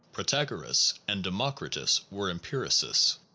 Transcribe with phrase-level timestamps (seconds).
[0.13, 3.19] 5 Protagoras and Democritus were empiricists.